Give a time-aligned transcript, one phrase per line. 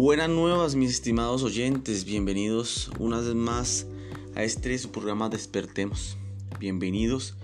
[0.00, 3.84] Buenas nuevas mis estimados oyentes, bienvenidos una vez más
[4.36, 6.16] a este su programa Despertemos.
[6.60, 7.34] Bienvenidos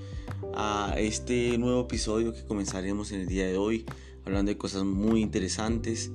[0.54, 3.85] a este nuevo episodio que comenzaremos en el día de hoy,
[4.25, 6.12] hablando de cosas muy interesantes,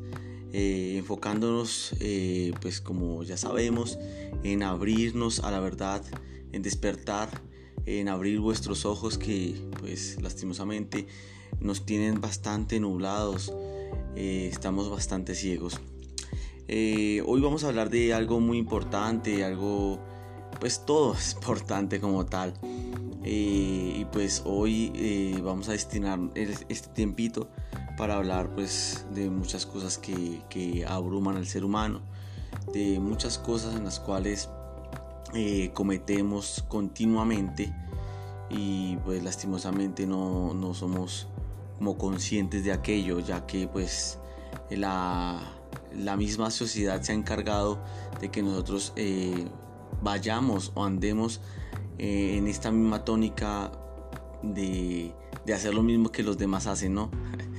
[0.54, 4.00] eh, enfocándonos, eh, pues como ya sabemos,
[4.44, 6.06] en abrirnos a la verdad,
[6.54, 7.30] en despertar,
[7.86, 11.06] en abrir vuestros ojos que pues lastimosamente
[11.60, 13.52] nos tienen bastante nublados,
[14.16, 15.82] eh, estamos bastante ciegos.
[16.72, 19.98] Eh, hoy vamos a hablar de algo muy importante, algo,
[20.60, 22.54] pues todo es importante como tal.
[23.24, 27.50] Eh, y pues hoy eh, vamos a destinar este tiempito
[27.98, 32.02] para hablar pues de muchas cosas que, que, abruman al ser humano,
[32.72, 34.48] de muchas cosas en las cuales
[35.74, 37.74] cometemos continuamente
[38.50, 41.28] y pues lastimosamente no, no somos
[41.78, 44.18] como conscientes de aquello, ya que pues
[44.70, 45.59] la
[45.96, 47.84] la misma sociedad se ha encargado
[48.22, 49.48] de que nosotros eh,
[50.02, 51.42] vayamos o andemos
[51.98, 53.72] eh, en esta misma tónica
[54.44, 55.14] de,
[55.54, 57.10] hacer lo mismo que los demás hacen, ¿no?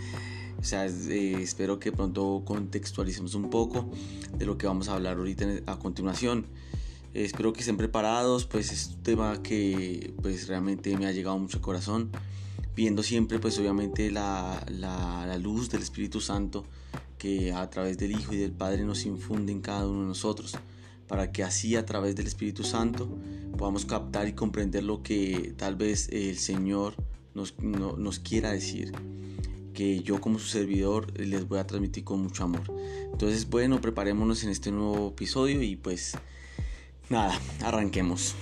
[0.60, 3.90] o sea, eh, espero que pronto contextualicemos un poco
[4.36, 6.46] de lo que vamos a hablar ahorita a continuación.
[7.12, 11.56] espero que estén preparados, pues es un tema que pues realmente me ha llegado mucho
[11.58, 12.10] al corazón,
[12.76, 16.64] viendo siempre pues obviamente la, la luz del Espíritu Santo
[17.20, 20.56] que a través del Hijo y del Padre nos infunde en cada uno de nosotros,
[21.06, 23.18] para que así a través del Espíritu Santo
[23.58, 26.94] podamos captar y comprender lo que tal vez el Señor
[27.34, 28.92] nos, nos quiera decir,
[29.74, 32.62] que yo como su servidor les voy a transmitir con mucho amor.
[33.12, 36.16] Entonces, bueno, preparémonos en este nuevo episodio y pues
[37.10, 38.34] nada, arranquemos.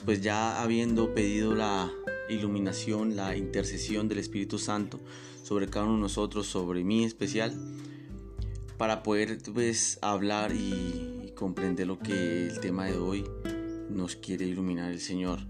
[0.00, 1.90] Pues ya habiendo pedido la
[2.28, 5.00] iluminación, la intercesión del Espíritu Santo
[5.42, 7.52] sobre cada uno de nosotros, sobre mí especial,
[8.78, 13.24] para poder pues hablar y, comprender lo que el tema de hoy
[13.90, 15.40] nos quiere iluminar el Señor.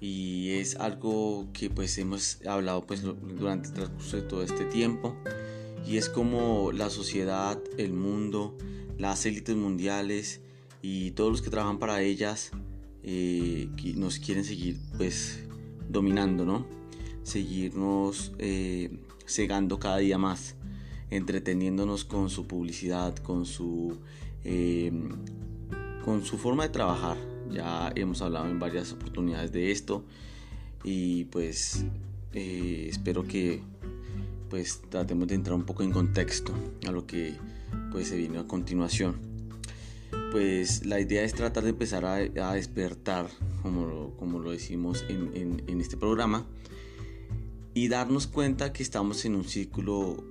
[0.00, 5.14] Y es algo que pues hemos hablado pues durante el transcurso de todo este tiempo
[5.86, 8.56] y es como la sociedad, el mundo,
[8.98, 10.40] las élites mundiales
[10.82, 12.50] y todos los que trabajan para ellas
[13.04, 15.40] eh, nos quieren seguir pues
[15.88, 16.66] dominando, ¿no?
[17.22, 20.56] Seguirnos eh, cegando cada día más,
[21.10, 23.98] entreteniéndonos con su publicidad, con su,
[24.42, 25.10] em,
[26.04, 27.18] con su forma de trabajar.
[27.50, 30.04] Ya hemos hablado en varias oportunidades de esto
[30.82, 31.84] y pues
[32.32, 33.60] eh, espero que
[34.48, 36.54] pues tratemos de entrar un poco en contexto
[36.86, 37.34] a lo que
[37.92, 39.33] pues se viene a continuación
[40.34, 42.16] pues la idea es tratar de empezar a,
[42.54, 43.28] despertar,
[43.62, 46.44] como lo, decimos en, este programa,
[47.72, 50.24] y darnos cuenta que estamos en un círculo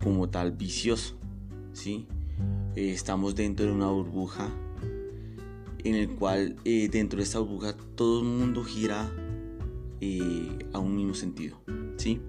[0.00, 1.16] como tal vicioso,
[1.72, 2.06] ¿sí?
[2.76, 4.48] Eh, estamos dentro de una burbuja
[5.82, 9.10] en el cual eh, dentro de esta burbuja todo el mundo gira
[10.00, 11.60] eh, a un mismo sentido,
[11.96, 12.20] ¿sí?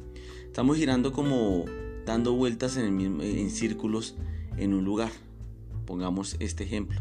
[0.47, 1.65] Estamos girando como
[2.07, 4.15] dando vueltas en, el en círculos
[4.57, 5.11] en un lugar.
[5.85, 6.99] Pongamos este ejemplo.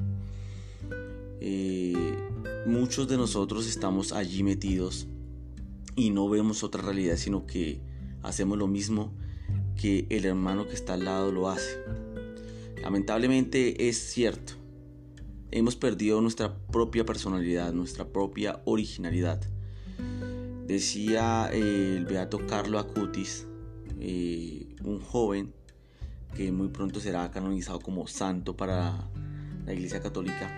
[1.40, 2.16] Eh,
[2.66, 5.08] muchos de nosotros estamos allí metidos
[5.96, 7.80] y no vemos otra realidad, sino que
[8.22, 9.12] hacemos lo mismo
[9.76, 11.78] que el hermano que está al lado lo hace.
[12.80, 14.54] Lamentablemente es cierto.
[15.50, 19.40] Hemos perdido nuestra propia personalidad, nuestra propia originalidad.
[20.66, 23.46] Decía eh, el beato Carlo Acutis,
[24.00, 25.52] eh, un joven
[26.34, 29.08] que muy pronto será canonizado como santo para
[29.66, 30.50] la Iglesia Católica,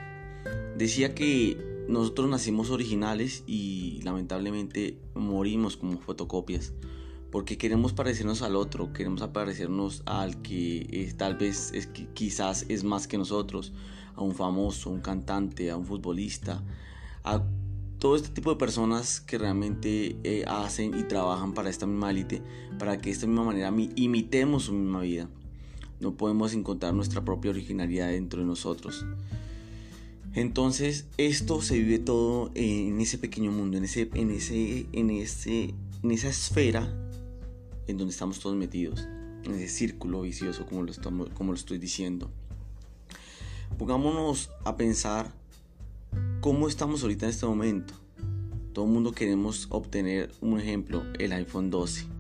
[0.77, 6.73] decía que nosotros nacimos originales y lamentablemente morimos como fotocopias
[7.35, 13.09] porque queremos parecernos al otro, queremos parecernos al que tal vez es, quizás es más
[13.09, 13.73] que nosotros,
[14.15, 16.63] a un famoso, a un cantante, a un futbolista,
[17.25, 17.43] a
[17.99, 22.41] todo este tipo de personas que realmente eh, hacen y trabajan para esta misma élite,
[22.79, 25.29] para que de esta misma manera imitemos su misma vida
[26.01, 29.05] no podemos encontrar nuestra propia originalidad dentro de nosotros.
[30.35, 35.75] Entonces, esto se vive todo en ese pequeño mundo, en, ese, en, ese, en, ese,
[36.03, 36.93] en esa esfera
[37.87, 39.07] en donde estamos todos metidos,
[39.45, 40.93] en ese círculo vicioso, como lo,
[41.35, 42.31] como lo estoy diciendo.
[43.79, 45.33] Pongámonos a pensar
[46.41, 47.95] cómo estamos ahorita en este momento.
[48.73, 52.14] Todo el mundo queremos obtener un ejemplo, el iPhone 12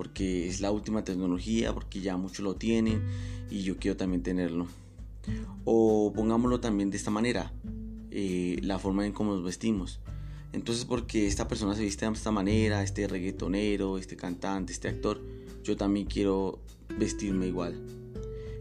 [0.00, 3.02] porque es la última tecnología, porque ya muchos lo tienen
[3.50, 4.66] y yo quiero también tenerlo.
[5.66, 7.52] O pongámoslo también de esta manera,
[8.10, 10.00] eh, la forma en cómo nos vestimos.
[10.54, 15.20] Entonces porque esta persona se viste de esta manera, este reggaetonero, este cantante, este actor,
[15.64, 16.60] yo también quiero
[16.98, 17.78] vestirme igual.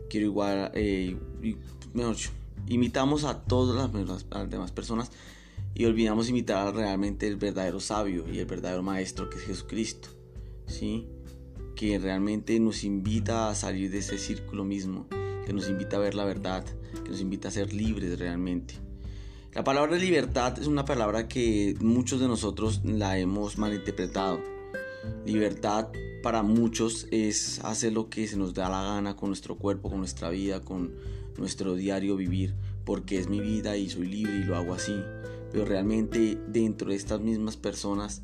[0.09, 1.15] Quiero igual, eh,
[1.93, 2.17] mejor
[2.67, 3.89] imitamos a todas
[4.29, 5.09] las, demás personas
[5.73, 10.09] y olvidamos imitar realmente el verdadero sabio y el verdadero maestro que es Jesucristo.
[10.67, 11.07] ¿sí?
[11.79, 15.07] Que realmente nos invita a salir de ese círculo mismo,
[15.45, 16.65] que nos invita a ver la verdad,
[17.05, 18.73] que nos invita a ser libres realmente.
[19.53, 24.41] La palabra libertad es una palabra que muchos de nosotros la hemos malinterpretado.
[25.25, 25.87] Libertad
[26.21, 29.99] para muchos es hacer lo que se nos da la gana con nuestro cuerpo, con
[29.99, 30.91] nuestra vida, con
[31.37, 35.01] nuestro diario vivir, porque es mi vida y soy libre y lo hago así.
[35.53, 38.21] Pero realmente dentro de estas mismas personas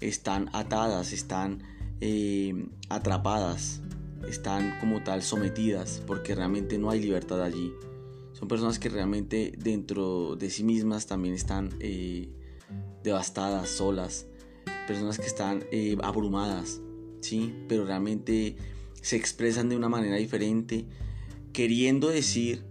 [0.00, 3.80] están atadas, están eh, atrapadas,
[4.28, 7.72] están como tal sometidas, porque realmente no hay libertad allí.
[8.32, 12.28] Son personas que realmente dentro de sí mismas también están eh,
[13.02, 14.26] devastadas, solas,
[14.86, 16.80] personas que están eh, abrumadas,
[17.20, 17.54] ¿sí?
[17.68, 18.56] Pero realmente
[19.00, 20.86] se expresan de una manera diferente,
[21.52, 22.64] queriendo decir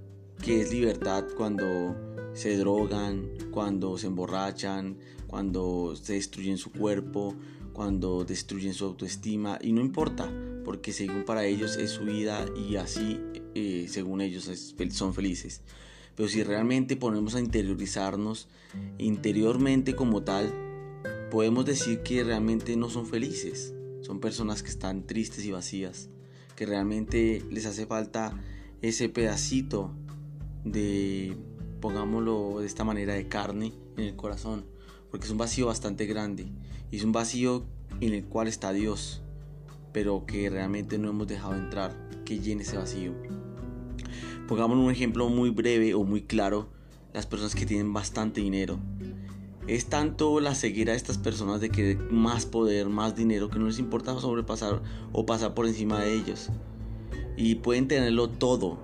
[0.43, 1.95] que es libertad cuando
[2.33, 4.97] se drogan, cuando se emborrachan,
[5.27, 7.35] cuando se destruyen su cuerpo,
[7.73, 10.31] cuando destruyen su autoestima y no importa,
[10.63, 13.19] porque según para ellos es su vida y así
[13.55, 14.49] eh, según ellos
[14.91, 15.61] son felices.
[16.15, 18.47] Pero si realmente ponemos a interiorizarnos
[18.99, 20.53] interiormente como tal,
[21.31, 23.73] podemos decir que realmente no son felices.
[24.01, 26.09] Son personas que están tristes y vacías,
[26.55, 28.39] que realmente les hace falta
[28.81, 29.91] ese pedacito
[30.63, 31.35] de,
[31.81, 34.65] pongámoslo de esta manera, de carne en el corazón,
[35.09, 36.51] porque es un vacío bastante grande
[36.93, 37.63] y es un vacío
[38.01, 39.23] en el cual está Dios,
[39.93, 41.91] pero que realmente no hemos dejado entrar,
[42.23, 43.13] que llene ese vacío.
[44.47, 46.69] Pongamos un ejemplo muy breve o muy claro,
[47.11, 48.77] las personas que tienen bastante dinero.
[49.65, 53.65] Es tanto la ceguera de estas personas de que más poder, más dinero, que no
[53.65, 56.51] les importa sobrepasar o pasar por encima de ellos.
[57.35, 58.77] Y pueden tenerlo todo,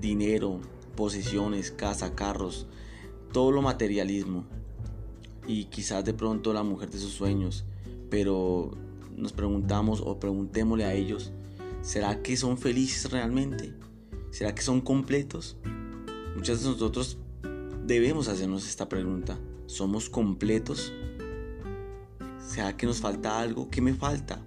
[0.00, 0.58] dinero,
[0.96, 2.66] posesiones, casa, carros,
[3.32, 4.46] todo lo materialismo.
[5.46, 7.64] Y quizás de pronto la mujer de sus sueños.
[8.10, 8.72] Pero
[9.16, 11.32] nos preguntamos o preguntémosle a ellos,
[11.82, 13.74] ¿será que son felices realmente?
[14.30, 15.56] ¿Será que son completos?
[16.34, 17.18] Muchas de nosotros
[17.86, 19.38] debemos hacernos esta pregunta.
[19.66, 20.92] ¿Somos completos?
[22.38, 23.70] ¿Será que nos falta algo?
[23.70, 24.44] ¿Qué me falta?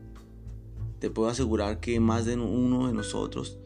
[1.00, 3.58] Te puedo asegurar que más de uno de nosotros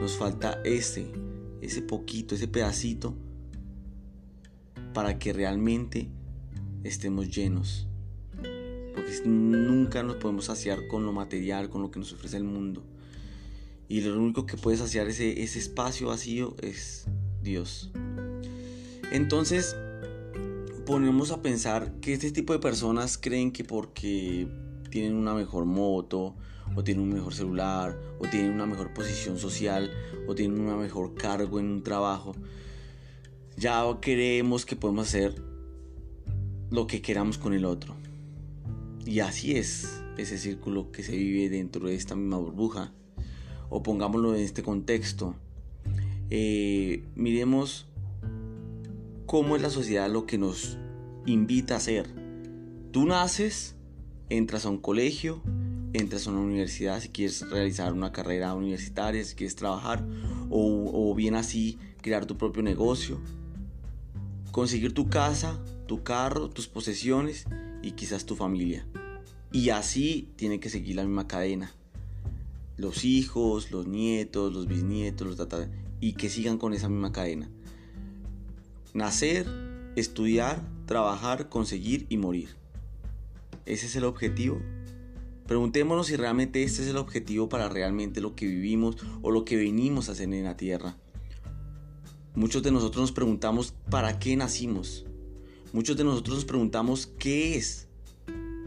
[0.00, 1.12] nos falta ese,
[1.60, 3.14] ese poquito, ese pedacito
[4.94, 6.10] para que realmente
[6.84, 7.86] estemos llenos.
[8.94, 12.82] Porque nunca nos podemos saciar con lo material, con lo que nos ofrece el mundo.
[13.88, 17.06] Y lo único que puede saciar ese, ese espacio vacío es
[17.42, 17.90] Dios.
[19.10, 19.76] Entonces,
[20.84, 24.48] ponemos a pensar que este tipo de personas creen que porque
[24.90, 26.34] tienen una mejor moto,
[26.74, 29.90] o tienen un mejor celular, o tienen una mejor posición social,
[30.26, 32.34] o tienen un mejor cargo en un trabajo,
[33.56, 35.42] ya creemos que podemos hacer
[36.70, 37.94] lo que queramos con el otro.
[39.04, 42.92] Y así es ese círculo que se vive dentro de esta misma burbuja.
[43.70, 45.34] O pongámoslo en este contexto.
[46.30, 47.86] Eh, miremos
[49.26, 50.78] cómo es la sociedad lo que nos
[51.26, 52.06] invita a hacer.
[52.92, 53.76] Tú naces,
[54.30, 55.42] entras a un colegio,
[55.92, 60.04] entras a una universidad si quieres realizar una carrera universitaria, si quieres trabajar,
[60.50, 63.18] o, o bien así crear tu propio negocio,
[64.52, 67.46] conseguir tu casa, tu carro, tus posesiones
[67.82, 68.86] y quizás tu familia.
[69.50, 71.74] Y así tiene que seguir la misma cadena.
[72.76, 75.68] Los hijos, los nietos, los bisnietos, los tata,
[75.98, 77.50] y que sigan con esa misma cadena.
[78.94, 79.48] Nacer,
[79.96, 82.50] estudiar, trabajar, conseguir y morir.
[83.66, 84.60] Ese es el objetivo
[85.48, 89.56] Preguntémonos si realmente este es el objetivo para realmente lo que vivimos o lo que
[89.56, 90.94] venimos a hacer en la tierra.
[92.34, 95.06] Muchos de nosotros nos preguntamos para qué nacimos.
[95.72, 97.88] Muchos de nosotros nos preguntamos qué es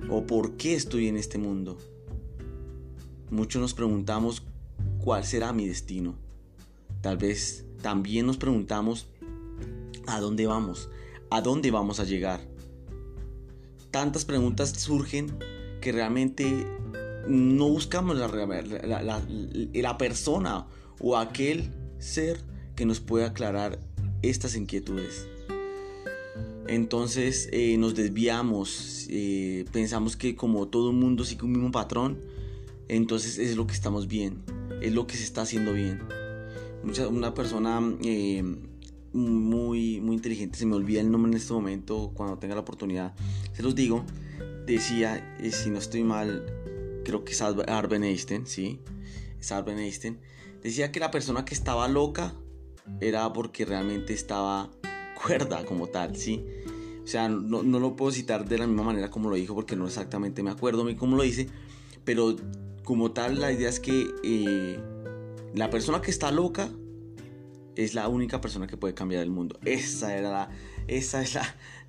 [0.10, 1.78] o por qué estoy en este mundo.
[3.32, 4.44] Muchos nos preguntamos
[5.00, 6.16] cuál será mi destino.
[7.02, 9.08] Tal vez también nos preguntamos
[10.06, 10.90] a dónde vamos,
[11.32, 12.42] a dónde vamos a llegar.
[13.90, 15.40] Tantas preguntas surgen
[15.82, 16.68] que realmente
[17.28, 18.28] no buscamos la,
[19.74, 20.68] la, persona
[21.00, 22.40] o aquel ser
[22.76, 23.80] que nos pueda aclarar
[24.22, 25.28] estas inquietudes.
[26.72, 32.22] Entonces eh, nos desviamos, eh, pensamos que como todo el mundo sigue un mismo patrón,
[32.88, 34.42] entonces es lo que estamos bien,
[34.82, 36.00] es lo que se está haciendo bien.
[36.82, 38.42] Mucha, una persona eh,
[39.12, 43.16] muy, muy inteligente, se me olvida el nombre en este momento, cuando tenga la oportunidad,
[43.52, 44.06] se los digo,
[44.66, 46.46] decía, si no estoy mal,
[47.04, 48.80] creo que es Arben Einstein, ¿sí?
[49.42, 50.20] Es Arben Einstein,
[50.64, 52.34] decía que la persona que estaba loca
[53.02, 54.72] era porque realmente estaba
[55.66, 56.46] como tal, ¿sí?
[57.04, 59.76] O sea, no, no, lo puedo citar de la misma manera como lo dijo porque
[59.76, 61.48] no exactamente me acuerdo cómo lo dice,
[62.04, 62.36] pero
[62.84, 64.80] como tal la idea es que eh,
[65.54, 66.70] la persona que está loca
[67.76, 69.58] es la única persona que puede cambiar el mundo.
[69.66, 70.50] Esa era la,
[70.88, 71.38] esa es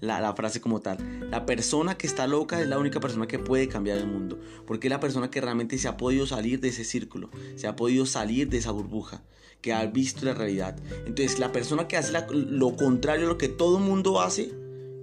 [0.01, 1.31] la, la, frase como tal.
[1.31, 4.39] La persona que está loca es la única persona que puede cambiar el mundo.
[4.67, 7.77] Porque es la persona que realmente se ha podido salir de ese círculo, se ha
[7.77, 9.23] podido salir de esa burbuja,
[9.61, 10.77] que ha visto la realidad.
[11.07, 14.53] Entonces la persona que hace lo contrario a lo que todo el mundo hace,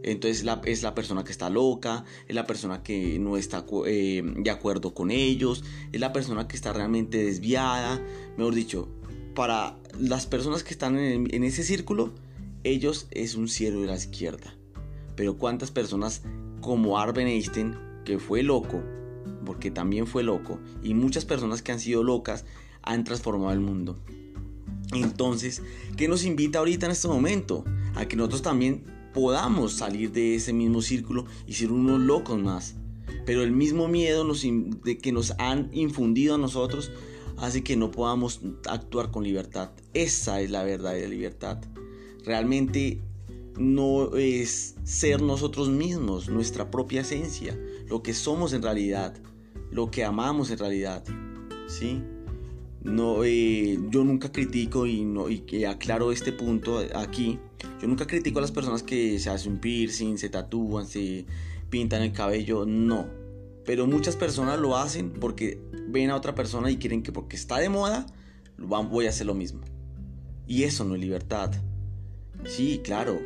[0.04, 4.50] entonces es la persona que está loca, es la persona que no está eh, de
[4.50, 8.02] acuerdo con ellos, es la persona que está realmente desviada.
[8.38, 8.88] Mejor dicho,
[9.36, 12.14] para las personas que están en, ese círculo,
[12.64, 14.56] ellos es un cielo de la izquierda.
[15.16, 16.22] Pero cuántas personas
[16.62, 17.76] como Arben Einstein,
[18.06, 18.82] que fue loco,
[19.46, 22.46] porque también fue loco, y muchas personas que han sido locas
[22.82, 24.00] han transformado el mundo.
[24.94, 25.62] Entonces,
[25.98, 27.64] ¿qué nos invita ahorita en este momento?
[27.96, 32.76] A que nosotros también podamos salir de ese mismo círculo y ser unos locos más.
[33.26, 34.26] Pero el mismo miedo
[34.84, 36.92] de que nos han infundido a nosotros
[37.38, 39.72] hace que no podamos actuar con libertad.
[39.94, 41.60] Esa es la verdadera libertad.
[42.26, 43.02] Realmente
[43.58, 49.14] no es ser nosotros mismos, nuestra propia esencia, lo que somos en realidad,
[49.72, 51.04] lo que amamos en realidad.
[51.68, 52.02] ¿Sí?
[52.82, 57.38] No, eh, yo nunca critico y, no, y aclaro este punto aquí.
[57.82, 61.26] Yo nunca critico a las personas que se hacen un piercing, se tatúan, se
[61.70, 62.66] pintan el cabello.
[62.66, 63.08] No.
[63.66, 67.58] Pero muchas personas lo hacen porque ven a otra persona y quieren que porque está
[67.58, 68.06] de moda,
[68.58, 69.62] voy a hacer lo mismo.
[70.48, 71.52] Y eso no es libertad.
[72.46, 73.22] Sí, claro,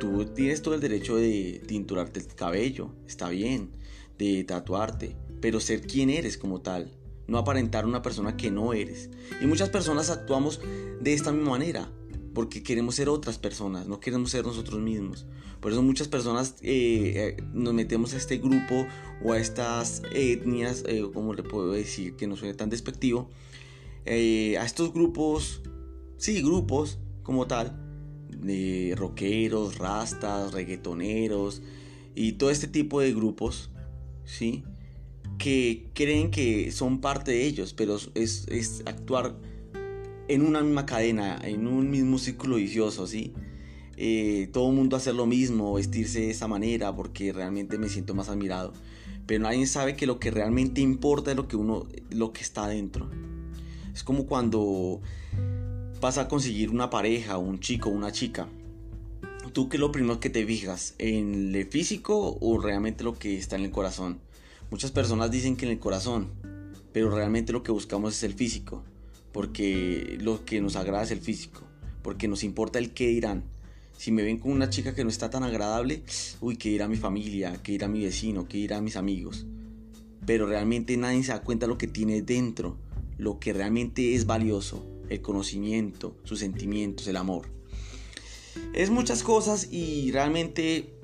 [0.00, 3.70] tú tienes todo el derecho de tinturarte el cabello, está bien,
[4.18, 6.90] de tatuarte, pero ser quien eres como tal,
[7.28, 9.10] no aparentar una persona que no eres.
[9.40, 10.60] Y muchas personas actuamos
[11.00, 11.90] de esta misma manera,
[12.34, 15.26] porque queremos ser otras personas, no queremos ser nosotros mismos.
[15.60, 18.86] Por eso muchas personas eh, eh, nos metemos a este grupo
[19.24, 23.30] o a estas etnias, eh, como le puedo decir, que no suene tan despectivo,
[24.06, 25.62] a estos grupos,
[26.18, 27.85] sí, grupos como tal,
[28.40, 31.62] de rockeros, rastas, reggaetoneros
[32.14, 33.70] y todo este tipo de grupos,
[34.24, 34.64] ¿sí?
[35.38, 39.36] Que creen que son parte de ellos, pero es, es actuar
[40.28, 43.32] en una misma cadena, en un mismo círculo vicioso, ¿sí?
[43.96, 48.14] Eh, todo el mundo hacer lo mismo, vestirse de esa manera, porque realmente me siento
[48.14, 48.72] más admirado.
[49.26, 52.68] Pero nadie sabe que lo que realmente importa es lo que uno, lo que está
[52.68, 53.10] dentro.
[53.94, 55.00] Es como cuando
[56.00, 58.48] vas a conseguir una pareja, un chico, una chica.
[59.52, 63.56] Tú que lo primero que te fijas, en el físico o realmente lo que está
[63.56, 64.20] en el corazón.
[64.70, 66.28] Muchas personas dicen que en el corazón,
[66.92, 68.84] pero realmente lo que buscamos es el físico,
[69.32, 71.62] porque lo que nos agrada es el físico,
[72.02, 73.44] porque nos importa el qué dirán
[73.96, 76.02] si me ven con una chica que no está tan agradable,
[76.40, 79.46] uy, que irá mi familia, que irá mi vecino, que irá mis amigos.
[80.26, 82.76] Pero realmente nadie se da cuenta lo que tiene dentro,
[83.16, 87.48] lo que realmente es valioso, el conocimiento, sus sentimientos, el amor.
[88.72, 90.94] Es muchas cosas y realmente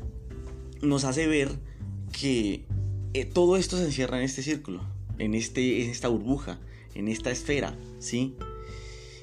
[0.80, 1.50] nos hace ver
[2.12, 2.64] que
[3.14, 4.82] eh, todo esto se encierra en este círculo,
[5.18, 6.61] en, este, en esta burbuja,
[6.94, 8.35] en esta esfera, ¿sí?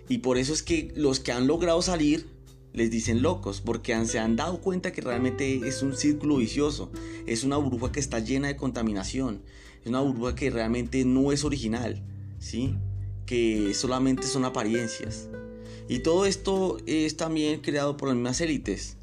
[0.08, 2.28] Y por eso es que los que han logrado salir
[2.74, 6.92] les dicen locos porque se han dado cuenta que realmente es un círculo vicioso,
[7.26, 9.42] es una burbuja que está llena de contaminación,
[9.82, 12.04] es una burbuja que realmente no es original,
[12.40, 12.76] ¿sí?
[13.30, 15.30] Que solamente son apariencias.
[15.88, 18.98] Y todo esto es también creado por las mismas élites.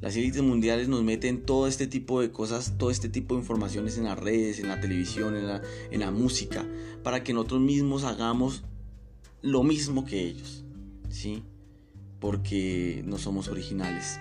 [0.00, 3.98] Las élites mundiales nos meten todo este tipo de cosas, todo este tipo de informaciones
[3.98, 5.60] en las redes, en la televisión, en la,
[5.90, 6.66] en la música,
[7.02, 8.62] para que nosotros mismos hagamos
[9.42, 10.64] lo mismo que ellos.
[11.10, 11.42] ¿sí?
[12.20, 14.20] porque no somos originales.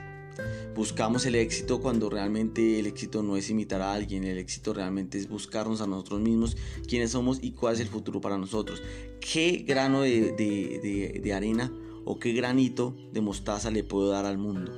[0.76, 5.18] Buscamos el éxito cuando realmente el éxito no es imitar a alguien, el éxito realmente
[5.18, 8.82] es buscarnos a nosotros mismos, quiénes somos y cuál es el futuro para nosotros.
[9.20, 11.72] ¿Qué grano de, arena
[12.06, 14.72] o qué granito de mostaza le puedo dar al mundo?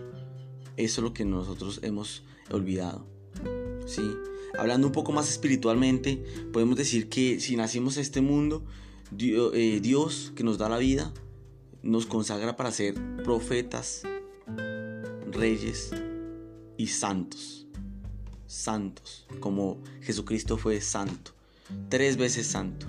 [0.78, 3.06] Eso es lo que nosotros hemos olvidado.
[3.86, 4.01] ¿sí?
[4.58, 6.24] Hablando un poco más espiritualmente,
[6.54, 8.63] podemos decir que si nacimos en este mundo,
[9.18, 11.13] eh, Dios que nos da la vida,
[11.82, 14.04] nos consagra para ser profetas,
[15.31, 15.91] reyes
[16.77, 17.67] y santos.
[18.48, 21.31] Santos, como Jesucristo fue santo,
[21.89, 22.88] tres veces santo.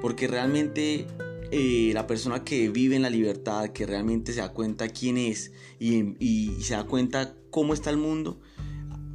[0.00, 1.06] Porque realmente
[1.50, 5.52] eh, la persona que vive en la libertad, que realmente se da cuenta quién es
[5.78, 8.40] y, y se da cuenta cómo está el mundo,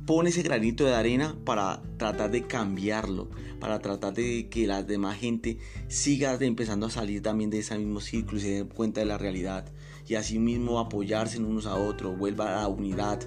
[0.07, 5.17] pone ese granito de arena para tratar de cambiarlo, para tratar de que la demás
[5.17, 5.59] gente
[5.89, 9.17] siga empezando a salir también de ese mismo círculo y se den cuenta de la
[9.17, 9.65] realidad
[10.07, 13.19] y así mismo apoyarse unos a otros, vuelva a la unidad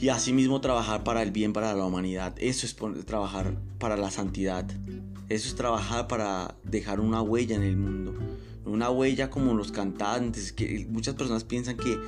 [0.00, 2.34] y así mismo trabajar para el bien para la humanidad.
[2.38, 2.74] Eso es
[3.04, 4.64] trabajar para la santidad.
[5.28, 8.14] Eso es trabajar para dejar una huella en el mundo.
[8.64, 11.98] Una huella como los cantantes, que muchas personas piensan que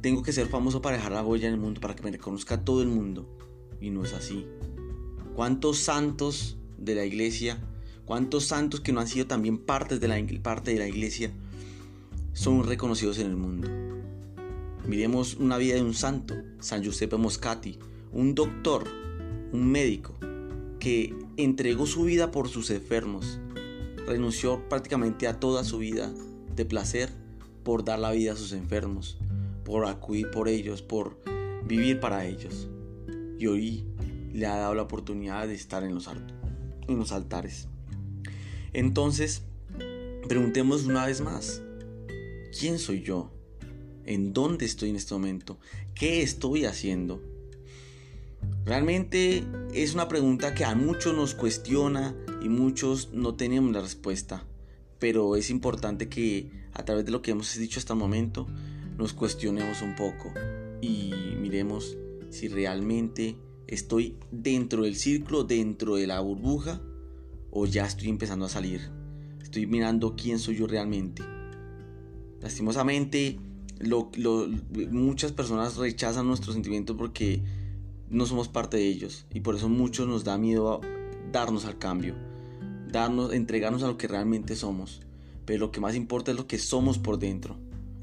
[0.00, 2.64] tengo que ser famoso para dejar la huella en el mundo, para que me reconozca
[2.64, 3.28] todo el mundo.
[3.78, 4.46] Y no es así.
[5.36, 7.58] ¿Cuántos santos de la iglesia,
[8.06, 11.30] cuántos santos que no han sido también partes de la, parte de la iglesia,
[12.34, 13.68] son reconocidos en el mundo?
[14.86, 17.78] Miremos una vida de un santo, San Giuseppe Moscati,
[18.12, 18.84] un doctor,
[19.52, 20.14] un médico,
[20.78, 23.40] que entregó su vida por sus enfermos,
[24.06, 26.12] renunció prácticamente a toda su vida
[26.54, 27.10] de placer
[27.62, 29.16] por dar la vida a sus enfermos,
[29.64, 31.18] por acudir por ellos, por
[31.66, 32.68] vivir para ellos.
[33.38, 33.84] Y hoy
[34.32, 37.68] le ha dado la oportunidad de estar en los, en los altares.
[38.72, 39.42] Entonces,
[40.28, 41.62] preguntemos una vez más,
[42.58, 43.32] ¿quién soy yo?
[44.04, 45.58] ¿En dónde estoy en este momento?
[45.94, 47.22] ¿Qué estoy haciendo?
[48.64, 54.44] Realmente es una pregunta que a muchos nos cuestiona y muchos no tenemos la respuesta.
[54.98, 58.46] Pero es importante que a través de lo que hemos dicho hasta el momento
[58.96, 60.32] nos cuestionemos un poco
[60.80, 61.96] y miremos
[62.30, 66.80] si realmente estoy dentro del círculo, dentro de la burbuja
[67.50, 68.90] o ya estoy empezando a salir.
[69.42, 71.33] Estoy mirando quién soy yo realmente.
[72.44, 73.40] Lastimosamente,
[74.90, 77.40] muchas personas rechazan nuestros sentimientos porque
[78.10, 80.82] no somos parte de ellos y por eso muchos nos da miedo
[81.32, 82.14] darnos al cambio,
[82.92, 85.00] darnos, entregarnos a lo que realmente somos.
[85.46, 87.56] Pero lo que más importa es lo que somos por dentro.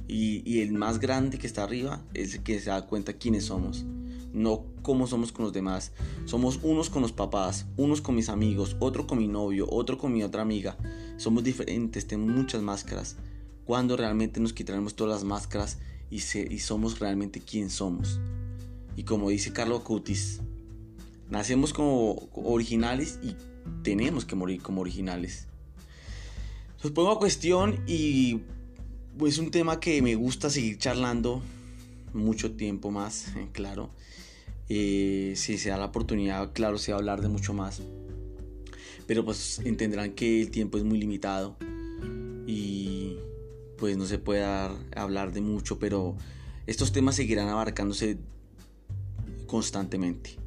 [0.07, 3.85] Y, el más grande que está arriba es el que se da cuenta quiénes somos,
[4.33, 5.91] no cómo somos con los demás.
[6.25, 10.11] Somos unos con los papás, unos con mis amigos, otro con mi novio, otro con
[10.11, 10.77] mi otra amiga.
[11.17, 13.17] Somos diferentes, tenemos muchas máscaras.
[13.65, 15.77] Cuando realmente nos quitaremos todas las máscaras
[16.09, 18.19] y, y somos realmente quién somos.
[18.95, 20.41] Y como dice Carlos Cutis,
[21.29, 23.35] nacemos como originales y
[23.83, 25.47] tenemos que morir como originales.
[26.83, 28.41] Los pongo a cuestión y
[29.25, 31.41] es un tema que me gusta seguir charlando
[32.13, 33.89] mucho tiempo más, claro.
[34.69, 37.81] Eh, si se da la oportunidad, claro, se va a hablar de mucho más.
[39.05, 41.57] Pero pues entenderán que el tiempo es muy limitado
[42.47, 43.17] y
[43.81, 44.45] pues no se puede
[44.95, 46.15] hablar de mucho, pero
[46.67, 48.19] estos temas seguirán abarcándose
[49.47, 50.37] constantemente.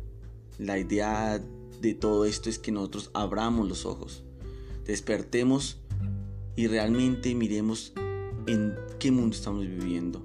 [0.56, 1.42] La idea
[1.80, 4.22] de todo esto es que nosotros abramos los ojos,
[4.86, 5.80] despertemos
[6.54, 7.92] y realmente miremos
[8.46, 10.24] en qué mundo estamos viviendo,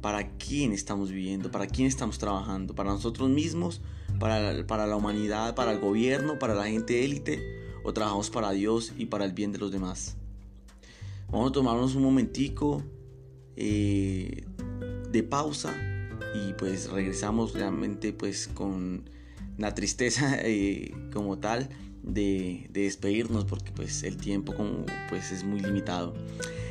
[0.00, 3.82] para quién estamos viviendo, para quién estamos trabajando, para nosotros mismos,
[4.18, 7.38] para, la humanidad, para el gobierno, para la gente élite,
[7.84, 10.16] o trabajamos para Dios y para el bien de los demás.
[11.32, 12.82] Vamos a tomarnos un momentico
[13.56, 14.44] eh,
[15.10, 15.74] de pausa
[16.34, 19.08] y pues regresamos realmente pues con
[19.56, 21.70] la tristeza eh, como tal
[22.02, 24.54] de, despedirnos porque pues el tiempo
[25.08, 26.12] pues es muy limitado.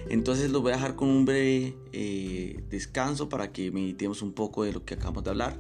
[0.10, 4.63] Entonces lo voy a dejar con un breve eh, descanso para que meditemos un poco
[4.63, 5.60] de lo que acabamos de hablar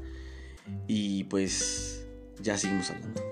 [0.87, 2.05] y pues
[2.39, 3.30] ya seguimos hablando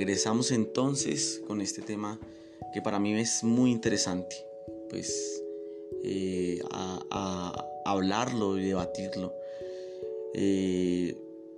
[0.00, 2.18] regresamos entonces con este tema
[2.72, 4.34] que para mí es muy interesante,
[4.88, 5.42] pues
[6.02, 9.34] eh, a, hablarlo y debatirlo.
[10.32, 11.14] Eh,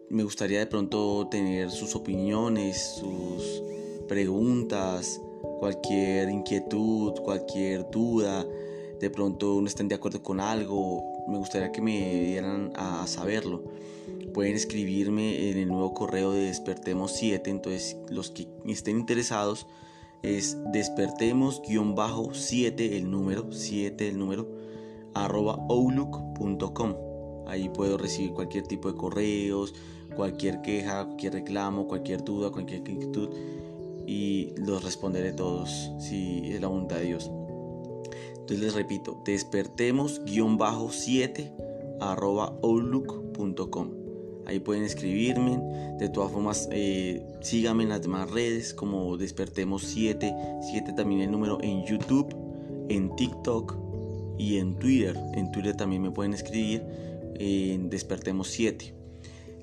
[0.09, 3.63] me gustaría de pronto tener sus opiniones, sus
[4.09, 5.21] preguntas,
[5.61, 8.45] cualquier inquietud, cualquier duda,
[8.99, 13.63] de pronto no estén de acuerdo con algo, me gustaría que me dieran a saberlo
[14.33, 17.51] pueden escribirme en el nuevo correo de Despertemos 7.
[17.51, 19.67] Entonces, los que estén interesados
[20.23, 24.49] es despertemos-7, el número, 7 el número,
[25.15, 26.95] arroba outlook.com.
[27.49, 29.75] Ahí puedo recibir cualquier tipo de correos,
[30.15, 33.29] cualquier queja, cualquier reclamo, cualquier duda, cualquier inquietud
[34.07, 37.31] y los responderé todos si es la voluntad de Dios.
[38.35, 41.53] Entonces les repito, despertemos-7
[42.01, 44.02] arroba outlook.com.
[44.47, 45.59] Ahí pueden escribirme.
[45.99, 50.35] De todas formas, eh, síganme en las demás redes como Despertemos 7.
[50.71, 52.35] 7 también el número en YouTube,
[52.89, 53.77] en TikTok
[54.39, 55.17] y en Twitter.
[55.35, 56.83] En Twitter también me pueden escribir
[57.35, 58.95] en Despertemos 7.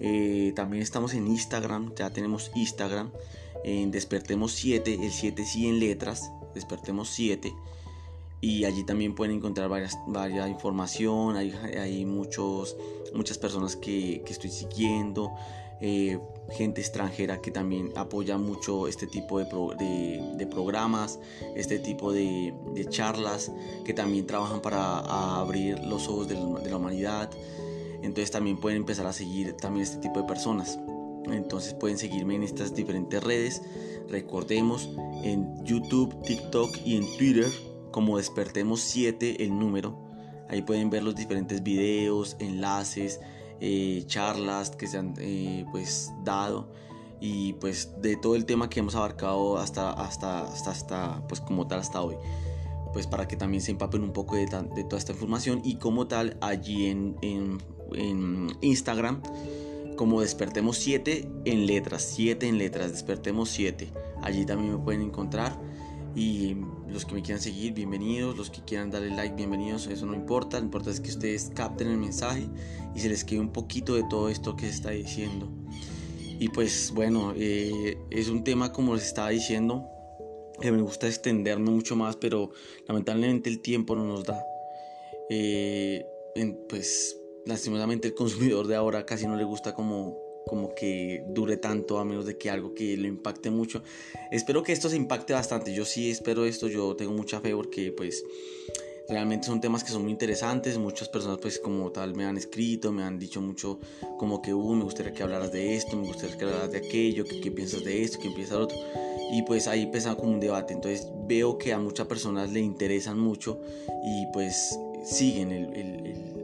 [0.01, 3.11] Eh, también estamos en Instagram, ya tenemos Instagram
[3.65, 7.53] en Despertemos 7, el 7 sí en letras, Despertemos 7
[8.41, 12.77] y allí también pueden encontrar varias, varias información, hay, hay muchos,
[13.13, 15.33] muchas personas que, que estoy siguiendo,
[15.81, 16.19] eh,
[16.51, 21.19] gente extranjera que también apoya mucho este tipo de, de, programas,
[21.55, 22.53] este tipo de,
[22.89, 23.51] charlas,
[23.85, 24.99] que también trabajan para
[25.39, 26.35] abrir los ojos de
[26.69, 27.29] la humanidad.
[28.01, 30.79] Entonces también pueden empezar a seguir también este tipo de personas.
[31.31, 33.61] Entonces pueden seguirme en estas diferentes redes.
[34.09, 34.89] Recordemos
[35.23, 39.97] en YouTube, TikTok y en Twitter como Despertemos 7 el número.
[40.49, 43.19] Ahí pueden ver los diferentes videos, enlaces,
[43.59, 46.71] eh, charlas que se han eh, pues dado
[47.21, 51.67] y pues de todo el tema que hemos abarcado hasta, hasta, hasta, hasta pues como
[51.67, 52.15] tal hasta hoy
[52.93, 56.37] pues para que también se empapen un poco de, toda esta información y como tal
[56.41, 57.57] allí en, en,
[57.93, 59.21] en Instagram
[59.99, 63.91] como Despertemos 7 en letras, 7 en letras, Despertemos 7.
[64.21, 65.59] Allí también me pueden encontrar
[66.19, 66.57] y
[66.89, 68.37] los que me quieran seguir, bienvenidos.
[68.37, 69.87] Los que quieran darle like, bienvenidos.
[69.87, 70.59] Eso no importa.
[70.59, 72.45] Lo importante es que ustedes capten el mensaje
[72.93, 75.49] y se les quede un poquito de todo esto que se está diciendo.
[76.37, 79.87] Y pues bueno, eh, es un tema como les estaba diciendo
[80.59, 82.51] que me gusta extenderme mucho más, pero
[82.85, 84.43] lamentablemente el tiempo no nos da.
[85.29, 86.05] Eh,
[86.67, 91.99] pues lastimosamente el consumidor de ahora casi no le gusta como como que dure tanto
[91.99, 93.83] a menos de que algo que lo impacte mucho.
[94.31, 95.73] Espero que esto se impacte bastante.
[95.73, 98.23] Yo sí espero esto, yo tengo mucha fe porque pues
[99.07, 100.77] realmente son temas que son muy interesantes.
[100.77, 103.79] Muchas personas pues como tal me han escrito, me han dicho mucho
[104.17, 107.25] como que, uh, me gustaría que hablaras de esto, me gustaría que hablaras de aquello,
[107.25, 108.77] qué piensas de esto, qué piensas de otro.
[109.31, 110.73] Y pues ahí empezaba como un debate.
[110.73, 113.59] Entonces veo que a muchas personas le interesan mucho
[114.03, 116.38] y pues siguen el, el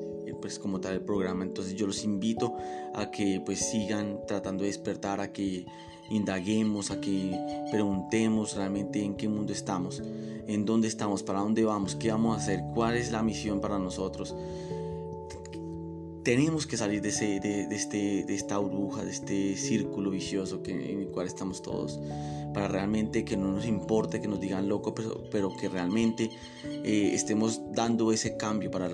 [0.45, 2.55] pues como tal el programa entonces yo los invito
[2.93, 5.65] a que pues sigan tratando de despertar a que
[6.11, 7.35] indaguemos a que
[7.71, 10.03] preguntemos realmente en qué mundo estamos
[10.45, 13.79] en dónde estamos para dónde vamos qué vamos a hacer cuál es la misión para
[13.79, 14.35] nosotros
[16.21, 21.01] tenemos que salir de, ese, de, este, de esta burbuja, de este círculo vicioso en
[21.01, 21.99] el cual estamos todos,
[22.51, 26.31] para realmente que no nos importe que nos digan loco, pero, que realmente
[26.63, 28.87] eh, estemos dando ese cambio para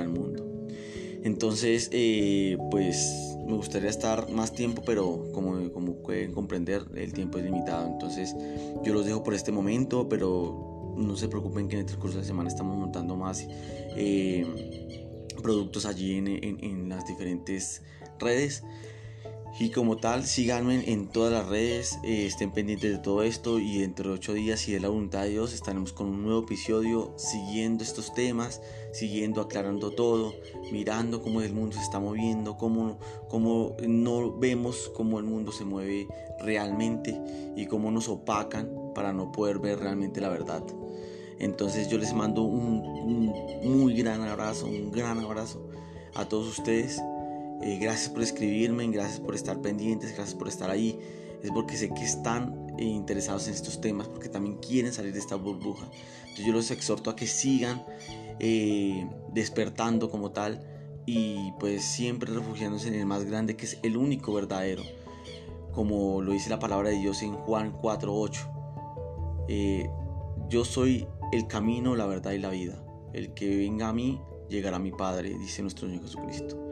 [0.00, 0.47] el mundo.
[1.28, 7.36] Entonces, eh, pues me gustaría estar más tiempo, pero como, como pueden comprender, el tiempo
[7.36, 7.86] es limitado.
[7.86, 8.34] Entonces,
[8.82, 12.22] yo los dejo por este momento, pero no se preocupen que en el transcurso de
[12.22, 13.46] la semana estamos montando más
[13.94, 17.82] eh, productos allí en, en las diferentes
[18.18, 18.64] redes.
[19.60, 23.84] Y como tal, síganme en todas las redes, eh, estén pendientes de todo esto y
[23.84, 27.82] de ocho días, si de la voluntad de Dios, estaremos con un nuevo episodio siguiendo
[27.82, 30.32] estos temas, siguiendo aclarando todo,
[30.70, 35.64] mirando cómo el mundo se está moviendo, cómo, cómo no vemos cómo el mundo se
[35.64, 36.06] mueve
[36.38, 37.20] realmente
[37.56, 40.62] y cómo nos opacan para no poder ver realmente la verdad.
[41.40, 45.68] Entonces yo les mando un, un muy gran abrazo, un gran abrazo
[46.14, 47.02] a todos ustedes
[47.60, 50.98] eh, gracias por escribirme, gracias por estar pendientes, gracias por estar ahí.
[51.42, 55.18] Es porque sé que están eh, interesados en estos temas, porque también quieren salir de
[55.18, 55.90] esta burbuja.
[56.20, 57.84] Entonces yo los exhorto a que sigan
[58.38, 60.64] eh, despertando como tal
[61.06, 64.82] y pues siempre refugiándose en el más grande que es el único verdadero.
[65.72, 70.48] Como lo dice la palabra de Dios en Juan 4.8.
[70.48, 72.84] yo soy el camino, la verdad y la vida.
[73.12, 76.68] El que venga a mí llegará a mi Padre, dice nuestro Señor Jesucristo.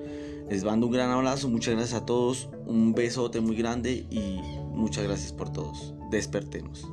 [0.48, 5.04] Les mando un gran abrazo, muchas gracias a todos, un besote muy grande y muchas
[5.04, 5.94] gracias por todos.
[6.10, 6.88] Despertemos.